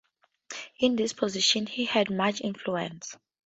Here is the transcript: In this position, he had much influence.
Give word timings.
In 0.79 0.95
this 0.95 1.13
position, 1.13 1.67
he 1.67 1.85
had 1.85 2.09
much 2.09 2.41
influence. 2.41 3.15